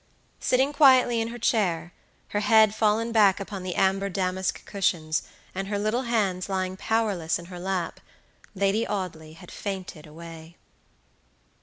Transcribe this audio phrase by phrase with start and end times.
[0.39, 1.93] Sitting quietly in her chair,
[2.29, 5.21] her head fallen back upon the amber damask cushions,
[5.53, 7.99] and her little hands lying powerless in her lap,
[8.55, 10.57] Lady Audley had fainted away.